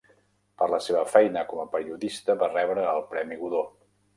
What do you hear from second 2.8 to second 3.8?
el Premi Godó.